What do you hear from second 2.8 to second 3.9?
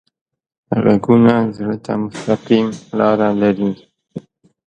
لاره لري